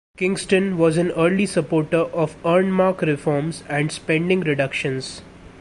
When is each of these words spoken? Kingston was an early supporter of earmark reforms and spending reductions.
Kingston 0.17 0.79
was 0.79 0.97
an 0.97 1.11
early 1.11 1.45
supporter 1.45 1.97
of 1.99 2.35
earmark 2.43 3.03
reforms 3.03 3.63
and 3.69 3.91
spending 3.91 4.39
reductions. 4.41 5.21